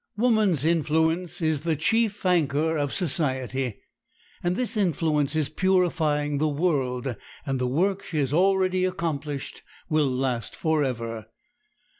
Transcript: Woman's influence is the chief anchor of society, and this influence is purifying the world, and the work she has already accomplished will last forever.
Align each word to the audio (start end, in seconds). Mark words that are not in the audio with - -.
Woman's 0.17 0.65
influence 0.65 1.43
is 1.43 1.61
the 1.61 1.75
chief 1.75 2.25
anchor 2.25 2.75
of 2.75 2.91
society, 2.91 3.81
and 4.41 4.55
this 4.55 4.75
influence 4.75 5.35
is 5.35 5.47
purifying 5.47 6.39
the 6.39 6.47
world, 6.49 7.15
and 7.45 7.59
the 7.59 7.67
work 7.67 8.01
she 8.01 8.17
has 8.17 8.33
already 8.33 8.83
accomplished 8.83 9.61
will 9.89 10.09
last 10.09 10.55
forever. 10.55 11.27